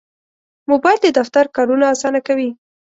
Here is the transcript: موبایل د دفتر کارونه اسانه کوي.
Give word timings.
موبایل 0.69 0.99
د 1.01 1.07
دفتر 1.19 1.45
کارونه 1.55 1.85
اسانه 1.93 2.19
کوي. 2.27 2.49